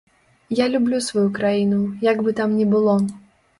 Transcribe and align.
Я 0.59 0.65
люблю 0.75 1.01
сваю 1.09 1.27
краіну, 1.37 1.81
як 2.11 2.25
бы 2.25 2.37
там 2.43 2.59
ні 2.63 2.69
было. 2.75 2.99